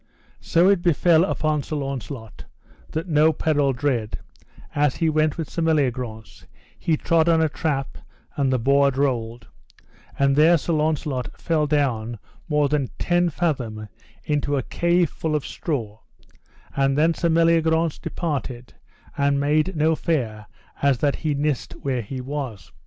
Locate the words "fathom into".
13.29-14.57